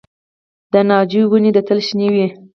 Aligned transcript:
د 0.71 0.73
ناجو 0.89 1.21
ونې 1.31 1.51
تل 1.67 1.79
شنې 1.87 2.07
وي؟ 2.13 2.27